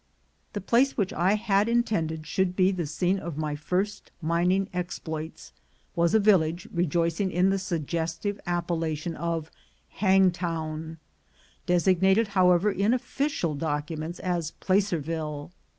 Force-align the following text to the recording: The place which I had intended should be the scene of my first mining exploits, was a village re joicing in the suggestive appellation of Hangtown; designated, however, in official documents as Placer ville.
The 0.53 0.61
place 0.61 0.97
which 0.97 1.13
I 1.13 1.35
had 1.35 1.69
intended 1.69 2.25
should 2.25 2.55
be 2.55 2.71
the 2.71 2.87
scene 2.87 3.19
of 3.19 3.37
my 3.37 3.55
first 3.55 4.09
mining 4.19 4.67
exploits, 4.73 5.53
was 5.95 6.15
a 6.15 6.19
village 6.19 6.67
re 6.73 6.87
joicing 6.87 7.29
in 7.29 7.51
the 7.51 7.59
suggestive 7.59 8.39
appellation 8.47 9.15
of 9.15 9.51
Hangtown; 9.99 10.97
designated, 11.67 12.29
however, 12.29 12.71
in 12.71 12.95
official 12.95 13.53
documents 13.53 14.17
as 14.17 14.49
Placer 14.49 14.97
ville. 14.97 15.51